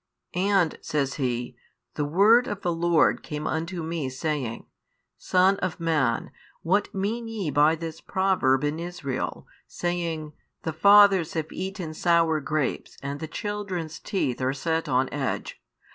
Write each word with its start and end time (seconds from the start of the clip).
And, 0.33 0.79
says 0.81 1.13
he, 1.21 1.55
the 1.93 2.05
word 2.05 2.47
of 2.47 2.61
the 2.63 2.73
Lord 2.73 3.21
came 3.21 3.45
unto 3.45 3.83
me, 3.83 4.09
saying, 4.09 4.65
Son 5.15 5.57
of 5.57 5.79
man, 5.79 6.31
what 6.63 6.91
mean 6.91 7.27
ye 7.27 7.51
by 7.51 7.75
this 7.75 8.01
proverb 8.01 8.63
in 8.63 8.79
Israel, 8.79 9.45
saying, 9.67 10.33
The 10.63 10.73
fathers 10.73 11.33
have 11.33 11.51
eaten 11.51 11.93
sour 11.93 12.39
grapes 12.39 12.97
and 13.03 13.19
the 13.19 13.27
children's 13.27 13.99
teeth 13.99 14.41
are 14.41 14.53
set 14.53 14.89
on 14.89 15.07
edge? 15.13 15.61